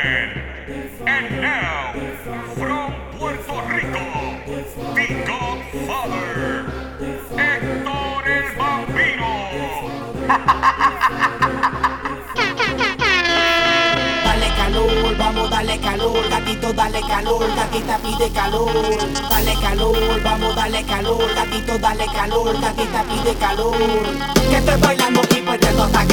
And 0.00 1.40
now, 1.40 1.92
from 2.54 2.92
Puerto 3.18 3.56
Rico, 3.66 4.04
the 4.94 5.06
Godfather, 5.26 6.64
Héctor 7.34 8.28
el 8.28 8.56
Bambino. 8.56 9.32
dale 14.24 14.48
calor, 14.56 15.16
vamos, 15.16 15.50
dale 15.50 15.80
calor, 15.80 16.28
gatito, 16.28 16.72
dale 16.72 17.00
calor, 17.00 17.54
gatita 17.56 17.98
pide 17.98 18.30
calor. 18.30 18.70
Dale 19.30 19.54
calor, 19.60 20.22
vamos, 20.22 20.54
dale 20.54 20.84
calor, 20.84 21.34
gatito, 21.34 21.78
dale 21.78 22.06
calor, 22.06 22.60
gatita 22.60 23.02
pide 23.02 23.34
calor. 23.34 23.76
Que 24.48 24.56
estoy 24.58 24.80
bailando 24.80 25.22
y 25.22 25.40
perdiendo 25.42 25.82
hasta 25.82 26.07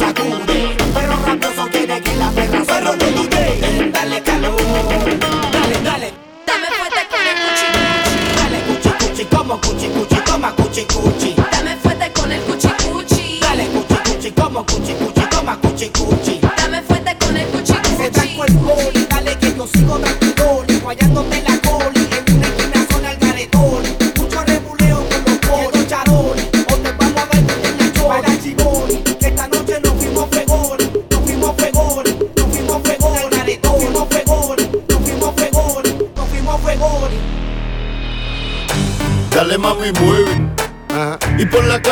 saco 0.00 0.29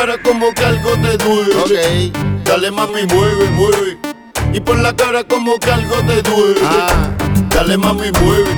cara 0.09 0.23
como 0.23 0.53
que 0.53 0.65
algo 0.65 0.89
te 1.03 1.17
duele. 1.17 2.11
Dale 2.43 2.71
mami, 2.71 3.05
mueve, 3.13 3.49
mueve. 3.51 3.97
Y 4.53 4.59
pon 4.59 4.81
la 4.81 4.95
cara 4.95 5.23
como 5.23 5.59
que 5.59 5.71
algo 5.71 5.95
te 6.07 6.21
duele. 6.23 6.61
Ah. 6.63 7.11
Dale 7.49 7.77
mami, 7.77 8.11
mueve. 8.19 8.49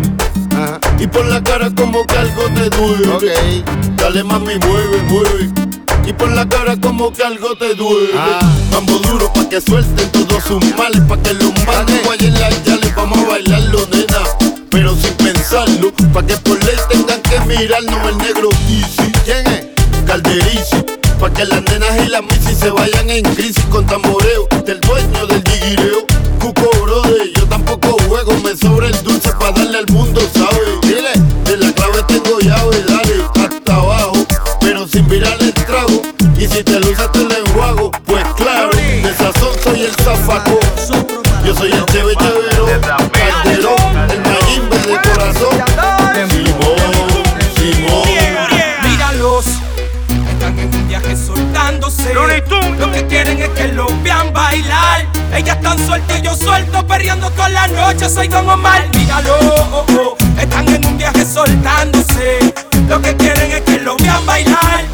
Y 1.00 1.08
pon 1.08 1.30
la 1.30 1.44
cara 1.44 1.70
como 1.76 2.06
que 2.06 2.18
algo 2.18 2.44
te 2.56 2.70
duele. 2.70 3.08
Okay. 3.16 3.64
Dale 3.98 4.24
mami, 4.24 4.54
mueve, 4.60 5.02
mueve. 5.10 5.50
Y 6.06 6.14
pon 6.14 6.36
la 6.36 6.48
cara 6.48 6.78
como 6.78 7.12
que 7.12 7.24
algo 7.24 7.54
te 7.58 7.76
duele. 7.76 8.14
Ah. 8.18 8.40
Mambo 8.72 9.00
duro 9.00 9.34
pa' 9.34 9.50
que 9.50 9.60
suelten 9.60 10.10
todos 10.12 10.44
sus 10.44 10.64
males, 10.78 11.02
pa' 11.02 11.18
que 11.18 11.34
los 11.34 11.54
manes 11.66 12.08
okay. 12.08 12.28
en 12.28 12.40
la 12.40 12.50
vamos 12.96 13.20
a 13.20 13.28
bailarlo, 13.28 13.80
nena. 13.92 14.22
Pero 14.70 14.96
sin 14.96 15.14
pensarlo, 15.16 15.92
pa' 16.14 16.26
que 16.26 16.38
por 16.38 16.64
ley 16.64 16.78
tengan 16.90 17.22
que 17.24 17.40
mirarnos 17.42 18.10
el 18.10 18.18
negro 18.20 18.41
que 21.42 21.48
las 21.48 21.64
nenas 21.64 22.06
y 22.06 22.10
las 22.10 22.22
misis 22.22 22.60
se 22.60 22.70
vayan 22.70 23.10
en 23.10 23.24
crisis 23.34 23.66
con 23.72 23.84
tamboreo 23.88 24.41
suelto 55.86 56.18
yo 56.18 56.36
suelto, 56.36 56.86
perreando 56.86 57.30
con 57.36 57.54
la 57.54 57.68
noche, 57.68 58.10
soy 58.10 58.30
como 58.30 58.56
mal, 58.58 58.88
míralo. 58.96 59.36
Oh, 59.42 59.68
oh, 59.74 59.86
oh, 60.00 60.40
están 60.40 60.68
en 60.70 60.86
un 60.86 60.98
viaje 60.98 61.26
soltándose, 61.26 62.54
lo 62.88 63.02
que 63.02 63.16
quieren 63.16 63.52
es 63.52 63.62
que 63.62 63.80
lo 63.80 63.98
vean 63.98 64.26
bailar. 64.26 64.86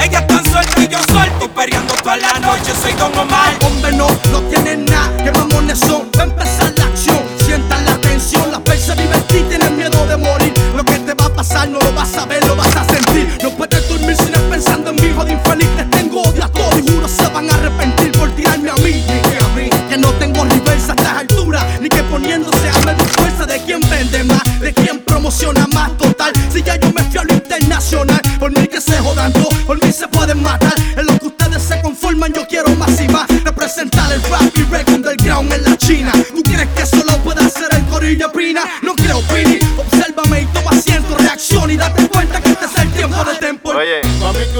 Ellas 0.00 0.22
están 0.22 0.44
sueltas 0.44 0.84
y 0.84 0.88
yo 0.88 0.98
suelto, 1.10 1.44
y 1.44 1.48
perreando 1.48 1.94
toda 1.94 2.16
la 2.16 2.32
noche, 2.40 2.72
soy 2.80 2.92
como 2.92 3.24
mal. 3.24 3.56
Hombre, 3.62 3.92
no, 3.92 4.06
no 4.30 4.40
tienen 4.42 4.84
nada, 4.84 5.16
que 5.22 5.32
mamones 5.32 5.78
son, 5.78 6.08
empezar 6.20 6.57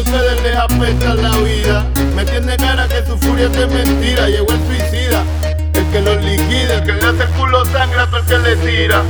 que 0.05 0.11
ustedes 0.11 0.43
les 0.43 0.56
apesta 0.56 1.15
la 1.15 1.37
vida. 1.39 1.87
Me 2.15 2.25
tiene 2.25 2.56
cara 2.56 2.87
que 2.89 3.05
su 3.06 3.17
furia 3.19 3.47
es 3.47 3.69
mentira. 3.69 4.29
Llegó 4.29 4.53
el 4.53 4.61
suicida, 4.67 5.23
el 5.75 5.87
que 5.91 6.00
los 6.00 6.23
liquida, 6.23 6.75
el 6.75 6.85
que 6.85 6.93
le 6.93 7.05
hace 7.05 7.23
el 7.25 7.29
culo 7.31 7.65
sangra, 7.67 8.09
el 8.12 8.25
que 8.25 8.39
le 8.39 8.56
tira. 8.56 9.03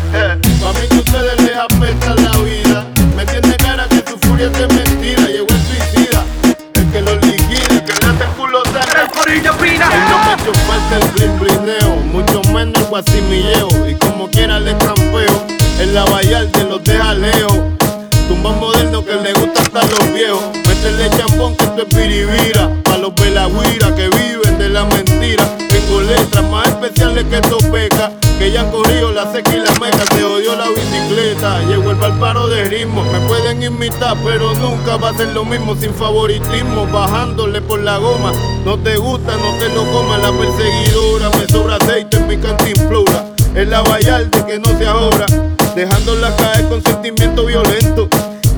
de 20.97 21.11
champón 21.11 21.57
que 21.57 21.65
esto 21.65 21.83
es 21.83 21.95
pirivira. 21.95 22.71
Pa' 22.85 22.99
los 22.99 23.15
velagüira 23.15 23.95
que 23.95 24.09
viven 24.09 24.59
de 24.59 24.69
la 24.69 24.85
mentira. 24.85 25.45
Tengo 25.69 26.01
letras 26.01 26.45
más 26.51 26.67
especiales 26.69 27.25
que 27.25 27.41
topeca. 27.41 28.13
Que 28.39 28.53
ya 28.53 28.61
han 28.61 28.71
corrido 28.71 29.11
la 29.13 29.31
seca 29.33 29.55
y 29.55 29.59
la 29.59 29.73
meca. 29.81 30.05
Te 30.15 30.23
odió 30.25 30.55
la 30.57 30.69
bicicleta. 30.69 31.61
Llegó 31.69 31.91
el 31.91 31.97
palparo 31.97 32.49
de 32.49 32.65
ritmo. 32.65 33.05
Me 33.05 33.21
pueden 33.27 33.63
imitar, 33.63 34.17
pero 34.25 34.55
nunca 34.55 34.97
va 34.97 35.11
a 35.11 35.15
ser 35.15 35.29
lo 35.29 35.45
mismo 35.45 35.75
sin 35.77 35.93
favoritismo. 35.93 36.87
Bajándole 36.87 37.61
por 37.61 37.81
la 37.81 37.99
goma. 37.99 38.33
No 38.65 38.79
te 38.79 38.97
gusta, 38.97 39.37
no 39.37 39.59
te 39.59 39.69
lo 39.71 39.85
comas 39.93 40.21
la 40.23 40.33
perseguidora. 40.33 41.31
Me 41.39 41.47
sobra 41.49 41.77
aceite 41.77 42.17
en 42.17 42.27
mi 42.29 42.37
cantimplora. 42.37 43.27
Es 43.55 43.67
la 43.67 43.83
vallarde 43.83 44.45
que 44.47 44.59
no 44.59 44.79
se 44.79 44.87
ahora. 44.87 45.27
Dejándola 45.75 46.35
caer 46.37 46.69
con 46.69 46.83
sentimiento 46.83 47.45
violento. 47.45 48.09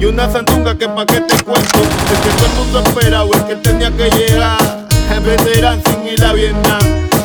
Y 0.00 0.06
una 0.06 0.32
sandunga 0.32 0.74
que 0.78 0.88
pa' 0.88 1.04
que 1.04 1.20
te 1.20 1.44
cuento. 1.44 1.78
El 1.78 2.20
que 2.20 2.30
todo 2.38 2.46
el 2.46 2.52
mundo 2.56 2.80
esperaba, 2.80 3.28
el 3.34 3.44
que 3.44 3.56
tenía 3.56 3.90
que 3.90 4.10
llegar. 4.10 4.80
Veterán 5.22 5.82
sin 5.84 6.08
ir 6.08 6.24
a 6.24 6.32
Vietnam. 6.32 6.80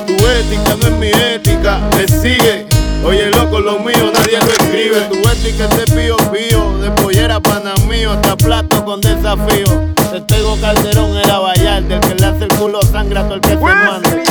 Tu 0.05 0.13
ética 0.13 0.75
no 0.81 0.87
es 0.87 0.93
mi 0.99 1.07
ética, 1.07 1.79
me 1.95 2.05
sigue. 2.05 2.67
Oye, 3.05 3.31
loco, 3.31 3.61
lo 3.61 3.79
mío 3.79 4.11
nadie 4.13 4.37
lo 4.39 4.47
escribe. 4.47 4.99
Tu 5.09 5.29
ética 5.29 5.63
es 5.63 5.77
de 5.77 5.85
pío 5.95 6.17
pío, 6.33 6.77
de 6.79 6.91
pollera 6.91 7.39
pana 7.39 7.73
mío, 7.87 8.11
hasta 8.11 8.35
plato 8.35 8.83
con 8.83 8.99
desafío. 8.99 9.93
Te 10.11 10.19
tengo 10.21 10.59
Calderón 10.59 11.15
era 11.15 11.39
Vallarde, 11.39 11.95
el 11.95 12.01
que 12.01 12.15
le 12.15 12.25
hace 12.25 12.43
el 12.43 12.53
culo 12.55 12.81
sangra 12.81 13.21
a 13.21 13.23
todo 13.23 13.35
el 13.35 13.41
que 13.41 13.49
se 13.49 13.55
mande. 13.55 14.09
Tengo 14.09 14.25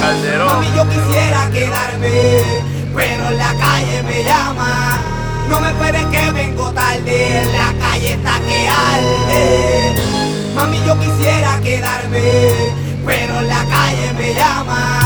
Calderón. 0.00 0.46
Mami, 0.46 0.66
yo 0.76 0.88
quisiera 0.88 1.50
quedarme, 1.50 2.42
pero 2.94 3.30
la 3.32 3.54
calle 3.54 4.02
me 4.04 4.22
llama. 4.22 5.15
No 5.48 5.60
me 5.60 5.68
esperes 5.68 6.04
que 6.06 6.30
vengo 6.32 6.70
tarde, 6.72 7.42
la 7.52 7.72
calle 7.78 8.12
está 8.12 8.40
que 8.40 8.68
arde. 8.68 9.94
Mami, 10.54 10.78
yo 10.86 10.98
quisiera 10.98 11.60
quedarme, 11.60 12.52
pero 13.04 13.40
la 13.42 13.64
calle 13.64 14.12
me 14.18 14.34
llama. 14.34 15.00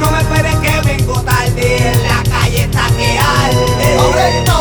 No 0.00 0.10
me 0.10 0.18
esperes 0.18 0.56
que 0.56 0.80
vengo 0.88 1.20
tarde, 1.22 1.92
la 2.08 2.22
calle 2.30 2.62
está 2.62 2.86
que 2.96 3.18
arde. 3.18 4.55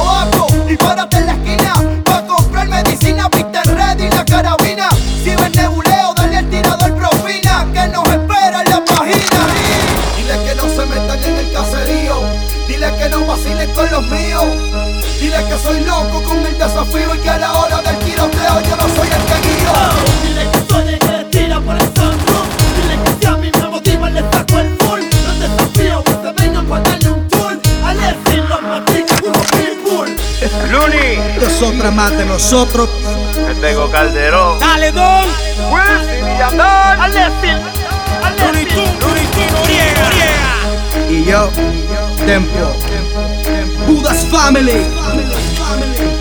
Que 15.55 15.61
soy 15.61 15.79
loco 15.85 16.21
con 16.23 16.45
el 16.45 16.57
desafío 16.57 17.15
Y 17.15 17.19
que 17.19 17.29
a 17.29 17.37
la 17.37 17.53
hora 17.53 17.81
del 17.81 17.97
tiroteo 17.99 18.59
yo 18.59 18.75
no 18.75 18.89
soy 18.93 19.07
el 19.07 19.23
que 19.23 19.35
guío 19.47 19.71
Dile 20.23 20.49
que 20.51 20.59
soy 20.67 20.85
el 20.93 20.99
que 20.99 21.23
tira 21.31 21.61
por 21.61 21.75
el 21.75 21.81
sunroof 21.95 22.47
Dile 22.75 22.99
que 23.01 23.11
si 23.17 23.25
a 23.25 23.37
mí 23.37 23.49
me 23.57 23.67
motiva 23.69 24.09
le 24.09 24.19
saco 24.19 24.59
el 24.59 24.75
full 24.79 24.99
Los 24.99 25.39
desafío 25.39 26.03
que 26.03 26.11
se 26.11 26.33
vengan 26.43 26.65
para 26.65 26.83
darle 26.83 27.09
un 27.09 27.25
tour 27.29 27.57
Al 27.85 27.97
decir 27.97 28.43
los 28.49 28.61
matica 28.63 29.15
como 29.21 29.39
Pitbull 29.39 30.13
Looney. 30.71 31.19
Es 31.41 31.61
otra 31.61 31.89
más 31.89 32.11
de 32.17 32.25
nosotros 32.25 32.89
Te 33.33 33.55
tengo 33.55 33.89
Calderón. 33.89 34.59
Dale, 34.59 34.91
Don. 34.91 35.29
Wilson 35.71 36.27
y 38.61 38.65
Tunes, 38.65 39.51
Noriega, 39.51 40.03
Noriega. 40.03 40.55
y 41.09 41.23
yo, 41.23 41.49
Tempo. 42.25 42.75
Budas 43.87 44.25
Family. 44.31 44.81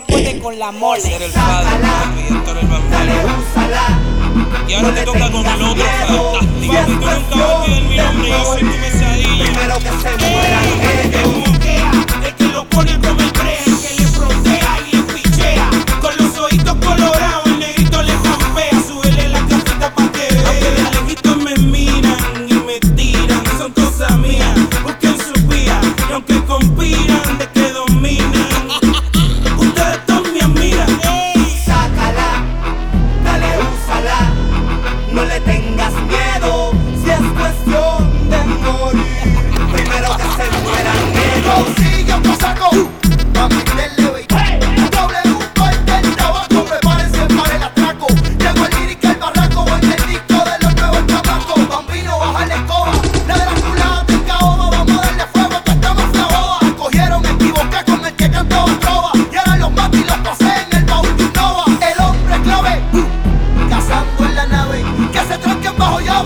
puede 0.00 0.38
con 0.38 0.58
la 0.58 0.72
mole. 0.72 1.00
Ser 1.00 1.22
el 1.22 1.32
padre, 1.32 1.68
el. 1.76 2.40
Y 4.68 4.74
ahora 4.74 4.94
te 4.94 5.02
toca 5.02 5.30
con 5.30 5.46
el 5.46 5.62
otro 5.62 5.84
fantástico. 5.84 6.32
Papi, 6.32 6.68
tú 6.68 7.06
nunca 7.06 7.36
vas 7.36 7.68
a 7.68 7.80
mi 7.80 7.96
nombre, 7.96 8.28
yo 8.28 8.44
soy 8.44 8.60
tu 8.60 8.66
mesadilla. 8.66 9.44
Primero 9.44 9.78
que 9.78 9.90
se 9.90 10.10
mueran 10.16 11.59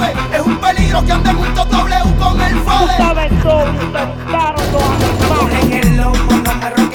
Es 0.03 0.41
un 0.45 0.57
peligro 0.57 1.05
que 1.05 1.13
anden 1.13 1.37
juntos 1.37 1.69
W 1.69 2.17
con 2.19 2.41
el 2.41 2.59
fade. 2.63 2.97
Cogen 5.29 5.73
el 5.73 5.97
lomo, 5.97 6.17
no 6.77 6.89
me 6.91 6.94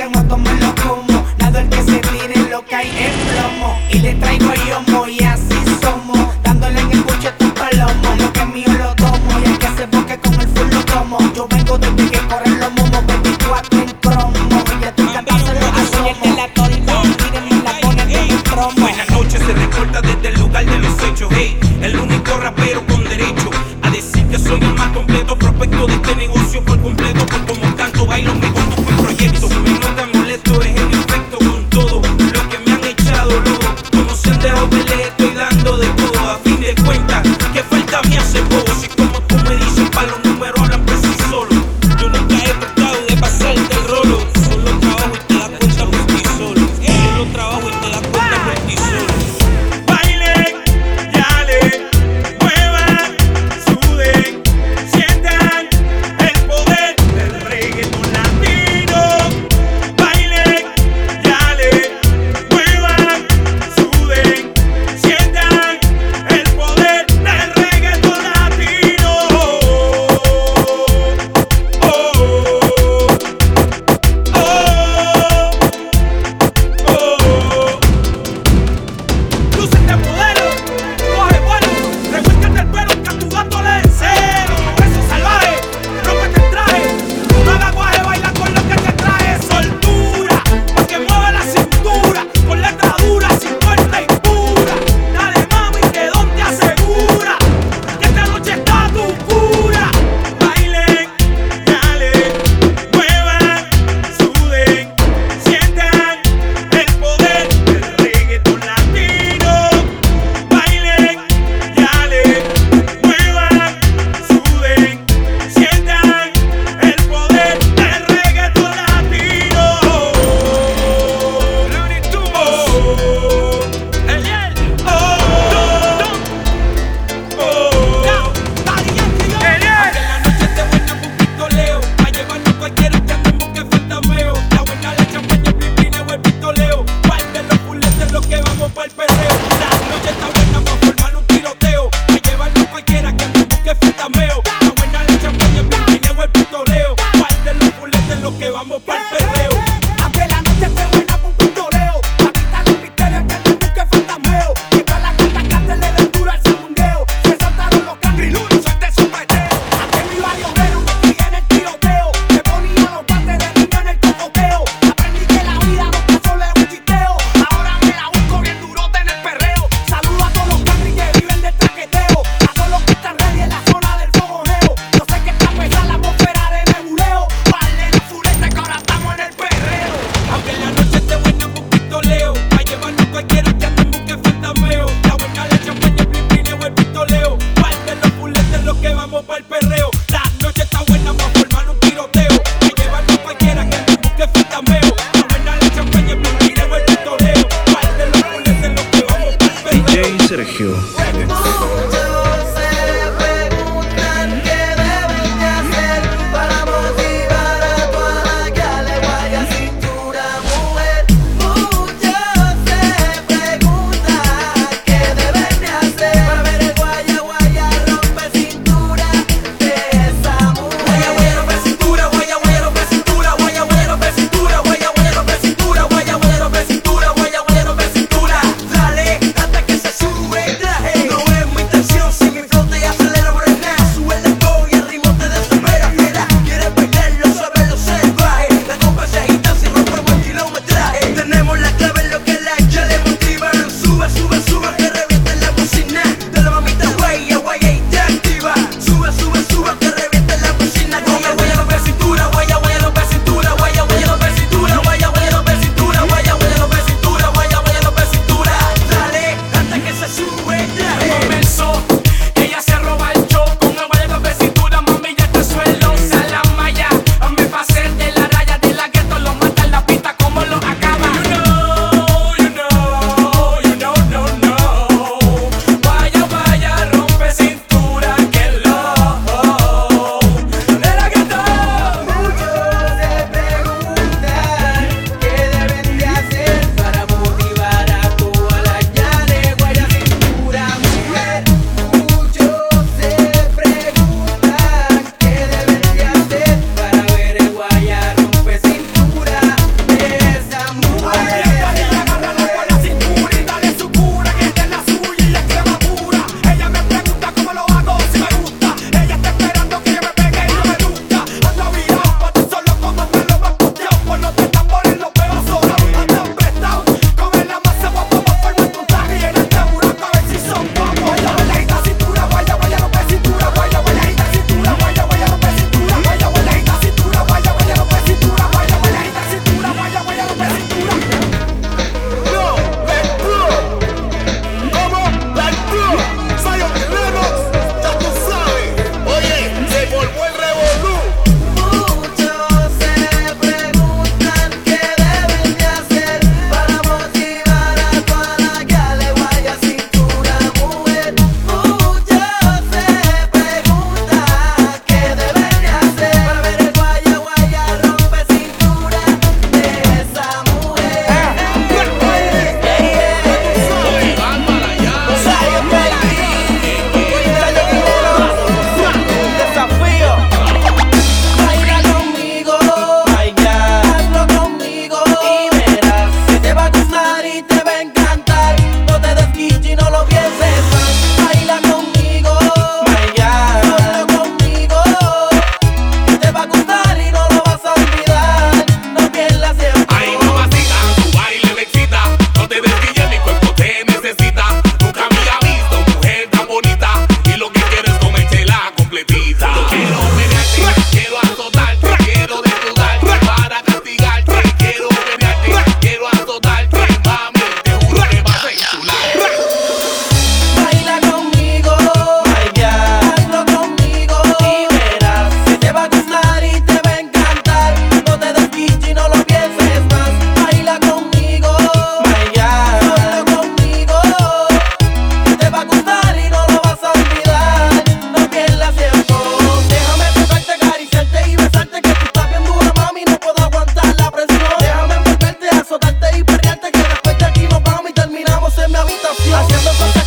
haciendo 439.33 439.69
cosas 439.71 439.98